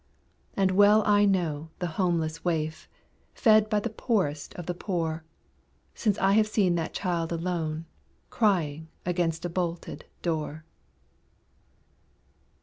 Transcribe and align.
And 0.57 0.71
well 0.71 1.03
I 1.05 1.25
know 1.25 1.69
the 1.77 1.85
homeless 2.01 2.43
waif, 2.43 2.89
Fed 3.35 3.69
by 3.69 3.79
the 3.79 3.91
poorest 3.91 4.55
of 4.55 4.65
the 4.65 4.73
poor; 4.73 5.23
Since 5.93 6.17
I 6.17 6.31
have 6.31 6.47
seen 6.47 6.73
that 6.73 6.95
child 6.95 7.31
alone, 7.31 7.85
Crying 8.31 8.87
against 9.05 9.45
a 9.45 9.49
bolted 9.49 10.05
door. 10.23 10.65